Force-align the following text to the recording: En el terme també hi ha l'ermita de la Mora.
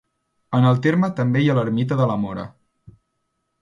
En 0.59 0.65
el 0.69 0.79
terme 0.85 1.11
també 1.21 1.43
hi 1.45 1.51
ha 1.53 1.59
l'ermita 1.59 2.01
de 2.03 2.11
la 2.15 2.19
Mora. 2.27 2.51